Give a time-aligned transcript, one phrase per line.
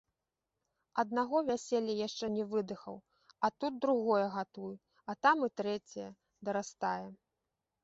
[1.01, 2.97] Аднаго вяселля яшчэ не выдыхаў,
[3.47, 4.73] а тут другое гатуй,
[5.09, 6.09] а там і трэцяе
[6.51, 7.05] дарастае.